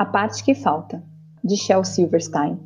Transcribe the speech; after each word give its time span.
A 0.00 0.06
parte 0.06 0.42
que 0.42 0.54
falta, 0.54 1.04
de 1.44 1.58
Shel 1.58 1.84
Silverstein. 1.84 2.58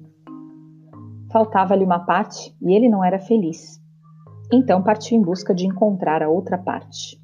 Faltava-lhe 1.32 1.84
uma 1.84 1.98
parte 1.98 2.56
e 2.62 2.72
ele 2.72 2.88
não 2.88 3.02
era 3.02 3.18
feliz. 3.18 3.82
Então 4.52 4.84
partiu 4.84 5.18
em 5.18 5.20
busca 5.20 5.52
de 5.52 5.66
encontrar 5.66 6.22
a 6.22 6.28
outra 6.28 6.56
parte. 6.56 7.20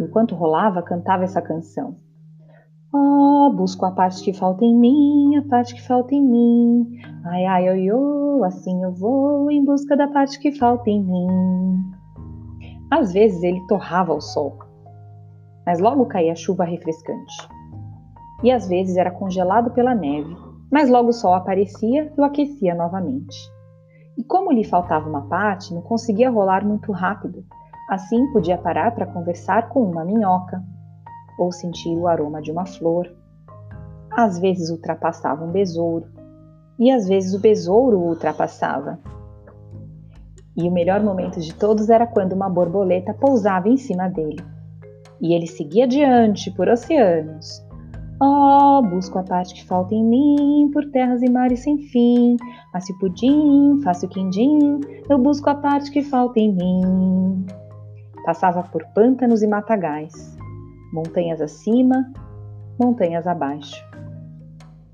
Enquanto 0.00 0.34
rolava, 0.34 0.82
cantava 0.82 1.22
essa 1.22 1.40
canção. 1.40 1.98
Oh, 2.92 3.52
busco 3.54 3.86
a 3.86 3.92
parte 3.92 4.24
que 4.24 4.32
falta 4.32 4.64
em 4.64 4.76
mim, 4.76 5.36
a 5.36 5.48
parte 5.48 5.76
que 5.76 5.82
falta 5.82 6.12
em 6.16 6.20
mim. 6.20 6.98
Ai, 7.24 7.44
ai, 7.44 7.70
oi, 7.70 7.92
oi, 7.92 8.44
assim 8.44 8.82
eu 8.82 8.92
vou 8.92 9.52
em 9.52 9.64
busca 9.64 9.96
da 9.96 10.08
parte 10.08 10.40
que 10.40 10.50
falta 10.50 10.90
em 10.90 11.00
mim. 11.00 11.28
Às 12.90 13.12
vezes 13.12 13.40
ele 13.44 13.64
torrava 13.68 14.12
o 14.12 14.20
sol, 14.20 14.58
mas 15.64 15.78
logo 15.78 16.06
caía 16.06 16.34
chuva 16.34 16.64
refrescante 16.64 17.61
e 18.42 18.50
às 18.50 18.68
vezes 18.68 18.96
era 18.96 19.10
congelado 19.10 19.70
pela 19.70 19.94
neve, 19.94 20.36
mas 20.70 20.88
logo 20.88 21.10
o 21.10 21.12
sol 21.12 21.34
aparecia 21.34 22.12
e 22.16 22.20
o 22.20 22.24
aquecia 22.24 22.74
novamente. 22.74 23.36
E 24.16 24.24
como 24.24 24.52
lhe 24.52 24.64
faltava 24.64 25.08
uma 25.08 25.28
parte, 25.28 25.72
não 25.72 25.82
conseguia 25.82 26.30
rolar 26.30 26.64
muito 26.64 26.92
rápido. 26.92 27.44
Assim 27.88 28.30
podia 28.32 28.58
parar 28.58 28.94
para 28.94 29.06
conversar 29.06 29.68
com 29.68 29.82
uma 29.82 30.04
minhoca 30.04 30.62
ou 31.38 31.50
sentir 31.50 31.96
o 31.96 32.06
aroma 32.06 32.40
de 32.42 32.50
uma 32.50 32.66
flor. 32.66 33.10
Às 34.10 34.38
vezes 34.38 34.70
ultrapassava 34.70 35.44
um 35.44 35.50
besouro 35.50 36.06
e 36.78 36.90
às 36.90 37.06
vezes 37.06 37.34
o 37.34 37.40
besouro 37.40 37.98
o 37.98 38.08
ultrapassava. 38.08 38.98
E 40.56 40.68
o 40.68 40.72
melhor 40.72 41.02
momento 41.02 41.40
de 41.40 41.54
todos 41.54 41.88
era 41.88 42.06
quando 42.06 42.32
uma 42.32 42.48
borboleta 42.48 43.14
pousava 43.14 43.68
em 43.68 43.76
cima 43.76 44.08
dele. 44.08 44.44
E 45.20 45.32
ele 45.34 45.46
seguia 45.46 45.84
adiante 45.84 46.50
por 46.50 46.68
oceanos, 46.68 47.64
Oh, 48.20 48.82
busco 48.82 49.18
a 49.18 49.22
parte 49.22 49.54
que 49.54 49.64
falta 49.64 49.94
em 49.94 50.04
mim, 50.04 50.70
por 50.72 50.84
terras 50.90 51.22
e 51.22 51.30
mares 51.30 51.60
sem 51.60 51.78
fim. 51.78 52.36
Faço 52.72 52.96
pudim, 52.98 53.80
faço 53.82 54.08
quindim, 54.08 54.80
eu 55.08 55.18
busco 55.18 55.50
a 55.50 55.54
parte 55.54 55.90
que 55.90 56.02
falta 56.02 56.38
em 56.38 56.52
mim. 56.52 57.46
Passava 58.24 58.62
por 58.62 58.84
pântanos 58.94 59.42
e 59.42 59.46
matagais, 59.46 60.36
montanhas 60.92 61.40
acima, 61.40 62.12
montanhas 62.78 63.26
abaixo. 63.26 63.84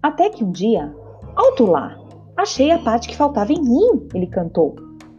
Até 0.02 0.30
que 0.30 0.44
um 0.44 0.50
dia, 0.50 0.94
alto 1.36 1.66
lá, 1.66 1.98
achei 2.36 2.70
a 2.70 2.78
parte 2.78 3.08
que 3.08 3.16
faltava 3.16 3.52
em 3.52 3.61
mim, 3.61 4.08
ele 4.14 4.27
cantou. 4.27 4.74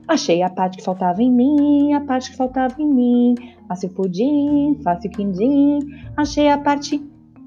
Achei 0.09 0.41
a 0.41 0.49
parte 0.49 0.77
que 0.77 0.83
faltava 0.83 1.21
em 1.21 1.31
mim, 1.31 1.93
a 1.93 2.01
parte 2.01 2.31
que 2.31 2.37
faltava 2.37 2.81
em 2.81 2.91
mim. 2.91 3.35
Faço 3.67 3.87
pudim, 3.89 4.79
faço 4.83 5.07
quindim, 5.07 5.79
achei 6.17 6.49
a 6.49 6.57
parte. 6.57 6.99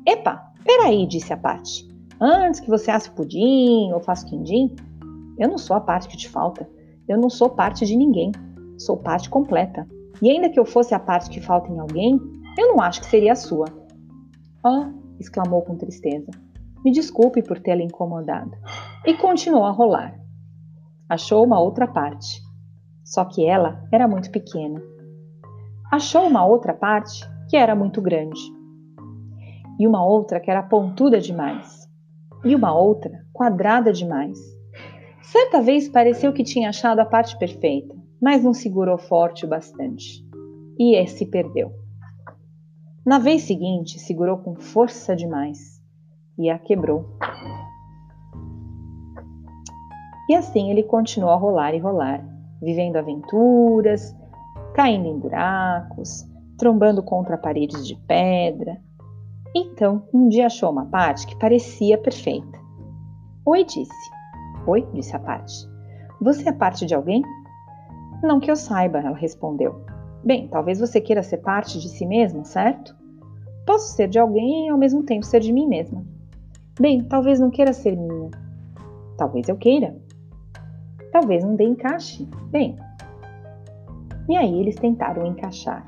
Epa! 0.07 0.53
Peraí, 0.65 1.07
disse 1.07 1.33
a 1.33 1.37
parte. 1.37 1.89
Antes 2.21 2.61
que 2.61 2.69
você 2.69 2.91
asse 2.91 3.11
pudim 3.11 3.93
ou 3.93 4.01
faça 4.01 4.27
quindim, 4.27 4.75
eu 5.39 5.49
não 5.49 5.59
sou 5.59 5.77
a 5.77 5.81
parte 5.81 6.09
que 6.09 6.17
te 6.17 6.29
falta. 6.29 6.69
Eu 7.09 7.19
não 7.19 7.31
sou 7.31 7.51
parte 7.51 7.85
de 7.85 7.97
ninguém. 7.97 8.33
Sou 8.79 8.97
parte 8.97 9.29
completa. 9.29 9.87
E 10.21 10.31
ainda 10.31 10.49
que 10.49 10.59
eu 10.59 10.65
fosse 10.65 10.95
a 10.95 10.99
parte 10.99 11.31
que 11.31 11.41
falta 11.41 11.71
em 11.71 11.79
alguém, 11.79 12.21
eu 12.59 12.69
não 12.69 12.81
acho 12.81 13.01
que 13.01 13.07
seria 13.07 13.33
a 13.33 13.37
sua. 13.37 13.67
Ah, 14.65 14.93
exclamou 15.19 15.63
com 15.63 15.77
tristeza. 15.77 16.31
Me 16.85 16.93
desculpe 16.93 17.43
por 17.43 17.61
tê-la 17.61 17.83
incomodado. 17.83 18.53
E 19.07 19.15
continuou 19.15 19.65
a 19.65 19.71
rolar. 19.71 20.19
Achou 21.09 21.45
uma 21.45 21.61
outra 21.61 21.87
parte. 21.87 22.41
Só 23.05 23.25
que 23.25 23.45
ela 23.45 23.85
era 23.93 24.07
muito 24.07 24.31
pequena. 24.31 24.81
Achou 25.91 26.27
uma 26.27 26.45
outra 26.45 26.73
parte 26.73 27.29
que 27.49 27.57
era 27.57 27.75
muito 27.75 28.01
grande 28.01 28.62
e 29.79 29.87
uma 29.87 30.05
outra 30.05 30.41
que 30.41 30.51
era 30.51 30.63
pontuda 30.63 31.21
demais, 31.21 31.89
e 32.45 32.55
uma 32.55 32.75
outra 32.75 33.25
quadrada 33.33 33.93
demais. 33.93 34.39
Certa 35.23 35.63
vez 35.63 35.89
pareceu 35.89 36.33
que 36.33 36.45
tinha 36.45 36.69
achado 36.69 36.99
a 36.99 37.05
parte 37.05 37.39
perfeita, 37.39 37.95
mas 38.21 38.45
não 38.45 38.53
segurou 38.53 38.99
forte 38.99 39.45
o 39.45 39.49
bastante, 39.49 40.25
e 40.79 41.07
se 41.07 41.27
perdeu. 41.27 41.73
Na 43.05 43.19
vez 43.19 43.43
seguinte, 43.43 43.99
segurou 43.99 44.39
com 44.39 44.55
força 44.55 45.17
demais 45.17 45.83
e 46.39 46.49
a 46.49 46.59
quebrou. 46.59 47.05
E 50.29 50.35
assim 50.35 50.71
ele 50.71 50.85
continuou 50.85 51.33
a 51.33 51.37
rolar 51.37 51.75
e 51.75 51.79
rolar, 51.79 52.25
vivendo 52.61 52.97
aventuras, 52.97 54.15
caindo 54.75 55.07
em 55.09 55.19
buracos, 55.19 56.25
trombando 56.57 57.03
contra 57.03 57.37
paredes 57.37 57.87
de 57.87 57.97
pedra, 58.07 58.81
então, 59.55 60.03
um 60.13 60.29
dia 60.29 60.47
achou 60.47 60.71
uma 60.71 60.87
parte 60.87 61.27
que 61.27 61.39
parecia 61.39 61.99
perfeita. 61.99 62.59
Oi, 63.45 63.65
disse. 63.65 64.11
Oi, 64.67 64.87
disse 64.95 65.15
a 65.15 65.19
parte. 65.19 65.69
Você 66.21 66.49
é 66.49 66.53
parte 66.53 66.87
de 66.87 66.95
alguém? 66.95 67.23
Não 68.23 68.39
que 68.39 68.51
eu 68.51 68.57
saiba, 68.57 68.99
ela 68.99 69.17
respondeu. 69.17 69.85
Bem, 70.25 70.49
talvez 70.49 70.79
você 70.79 71.01
queira 71.01 71.23
ser 71.23 71.39
parte 71.39 71.81
de 71.81 71.89
si 71.89 72.07
mesma, 72.07 72.45
certo? 72.45 72.97
Posso 73.67 73.95
ser 73.95 74.09
de 74.09 74.19
alguém 74.19 74.67
e 74.67 74.71
ao 74.71 74.79
mesmo 74.79 75.03
tempo 75.03 75.27
ser 75.27 75.41
de 75.41 75.53
mim 75.53 75.67
mesma. 75.67 76.05
Bem, 76.81 77.03
talvez 77.05 77.41
não 77.41 77.51
queira 77.51 77.73
ser 77.73 77.97
minha. 77.97 78.31
Talvez 79.19 79.49
eu 79.49 79.57
queira. 79.57 79.97
Talvez 81.13 81.45
não 81.45 81.57
dê 81.57 81.65
encaixe. 81.65 82.27
Bem. 82.51 82.77
E 84.29 84.37
aí 84.37 84.61
eles 84.61 84.77
tentaram 84.77 85.27
encaixar. 85.27 85.85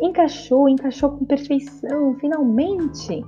Encaixou, 0.00 0.68
encaixou 0.68 1.10
com 1.10 1.24
perfeição, 1.24 2.14
finalmente! 2.14 3.24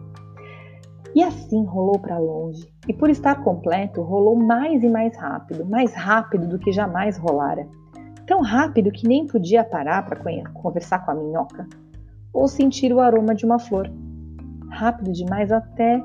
E 1.15 1.23
assim 1.23 1.65
rolou 1.65 1.99
para 1.99 2.19
longe, 2.19 2.69
e 2.87 2.93
por 2.93 3.09
estar 3.09 3.43
completo, 3.43 4.03
rolou 4.03 4.37
mais 4.37 4.83
e 4.83 4.89
mais 4.89 5.17
rápido, 5.17 5.65
mais 5.65 5.95
rápido 5.95 6.47
do 6.47 6.59
que 6.59 6.71
jamais 6.71 7.17
rolara. 7.17 7.67
Tão 8.27 8.43
rápido 8.43 8.93
que 8.93 9.09
nem 9.09 9.27
podia 9.27 9.65
parar 9.65 10.05
para 10.05 10.21
conversar 10.53 11.05
com 11.05 11.11
a 11.11 11.15
minhoca 11.15 11.67
ou 12.33 12.47
sentir 12.47 12.93
o 12.93 13.01
aroma 13.01 13.35
de 13.35 13.47
uma 13.47 13.59
flor. 13.59 13.91
Rápido 14.71 15.11
demais 15.13 15.51
até 15.51 16.05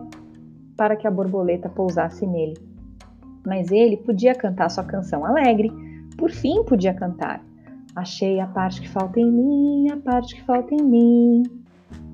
para 0.78 0.96
que 0.96 1.06
a 1.06 1.12
borboleta 1.12 1.68
pousasse 1.68 2.26
nele. 2.26 2.58
Mas 3.46 3.72
ele 3.72 3.98
podia 3.98 4.34
cantar 4.34 4.70
sua 4.70 4.86
canção 4.86 5.26
alegre, 5.26 5.70
por 6.18 6.32
fim 6.32 6.64
podia 6.64 6.94
cantar. 6.94 7.44
Achei 7.96 8.40
a 8.40 8.48
parte 8.48 8.82
que 8.82 8.90
falta 8.90 9.20
em 9.20 9.32
mim, 9.32 9.92
a 9.92 9.98
parte 9.98 10.34
que 10.34 10.42
falta 10.42 10.74
em 10.74 10.82
mim. 10.82 11.44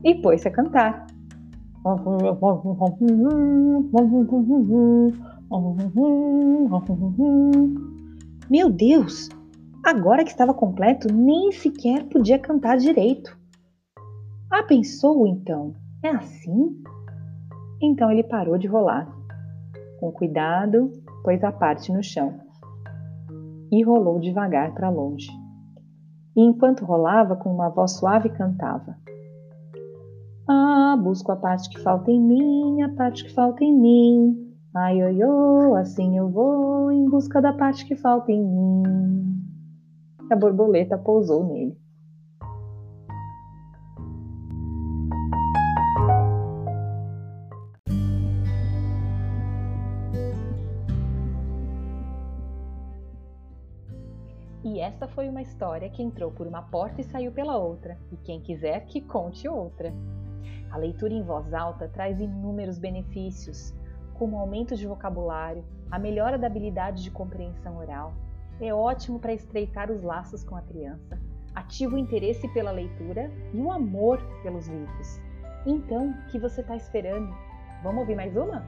E 0.04 0.14
pôs-se 0.16 0.48
a 0.48 0.52
cantar. 0.52 1.08
Meu 8.50 8.70
Deus! 8.70 9.30
Agora 9.86 10.26
que 10.26 10.32
estava 10.32 10.54
completo, 10.54 11.14
nem 11.14 11.54
sequer 11.54 12.04
podia 12.10 12.38
cantar 12.38 12.78
direito. 12.78 13.38
Ah, 14.52 14.64
pensou 14.64 15.26
então? 15.26 15.74
É 16.04 16.10
assim? 16.10 16.84
Então 17.82 18.12
ele 18.12 18.24
parou 18.24 18.58
de 18.58 18.68
rolar. 18.68 19.08
Com 20.02 20.12
cuidado, 20.12 20.92
pôs 21.24 21.42
a 21.42 21.54
parte 21.54 21.94
no 21.94 22.04
chão 22.04 22.38
e 23.72 23.82
rolou 23.84 24.20
devagar 24.20 24.74
para 24.74 24.90
longe 24.90 25.39
e 26.36 26.42
enquanto 26.42 26.86
rolava, 26.86 27.36
com 27.36 27.54
uma 27.54 27.70
voz 27.70 27.98
suave 27.98 28.30
cantava. 28.30 28.96
Ah, 30.48 30.98
busco 31.02 31.32
a 31.32 31.36
parte 31.36 31.70
que 31.70 31.80
falta 31.80 32.12
em 32.12 32.20
mim, 32.20 32.82
a 32.82 32.90
parte 32.90 33.24
que 33.24 33.34
falta 33.34 33.64
em 33.64 33.74
mim. 33.74 34.56
Ai, 34.76 35.04
oi, 35.04 35.24
oi, 35.24 35.82
assim 35.82 36.18
eu 36.18 36.30
vou 36.30 36.92
em 36.92 37.08
busca 37.10 37.42
da 37.42 37.54
parte 37.54 37.86
que 37.86 37.96
falta 37.96 38.32
em 38.32 38.44
mim. 38.44 38.84
A 40.32 40.36
borboleta 40.36 40.98
pousou 40.98 41.46
nele. 41.46 41.78
E 54.70 54.80
essa 54.80 55.08
foi 55.08 55.28
uma 55.28 55.42
história 55.42 55.90
que 55.90 56.04
entrou 56.04 56.30
por 56.30 56.46
uma 56.46 56.62
porta 56.62 57.02
e 57.02 57.04
saiu 57.04 57.32
pela 57.32 57.58
outra, 57.58 57.98
e 58.12 58.18
quem 58.18 58.40
quiser 58.40 58.86
que 58.86 59.02
conte 59.02 59.48
outra. 59.48 59.92
A 60.70 60.78
leitura 60.78 61.12
em 61.12 61.24
voz 61.24 61.52
alta 61.56 61.88
traz 61.88 62.22
inúmeros 62.22 62.78
benefícios, 62.78 63.74
como 64.14 64.38
aumento 64.38 64.76
de 64.76 64.86
vocabulário, 64.86 65.66
a 65.90 65.98
melhora 65.98 66.38
da 66.38 66.46
habilidade 66.46 67.02
de 67.02 67.10
compreensão 67.10 67.78
oral. 67.78 68.14
É 68.62 68.72
ótimo 68.72 69.20
para 69.20 69.34
estreitar 69.34 69.90
os 69.90 70.04
laços 70.04 70.44
com 70.44 70.56
a 70.56 70.62
criança, 70.62 71.20
ativa 71.56 71.96
o 71.96 71.98
interesse 71.98 72.48
pela 72.50 72.70
leitura 72.70 73.32
e 73.52 73.60
o 73.60 73.72
amor 73.72 74.22
pelos 74.44 74.68
livros. 74.68 75.20
Então, 75.66 76.12
o 76.12 76.28
que 76.28 76.38
você 76.38 76.62
está 76.62 76.76
esperando? 76.76 77.36
Vamos 77.82 78.02
ouvir 78.02 78.16
mais 78.16 78.38
uma? 78.38 78.64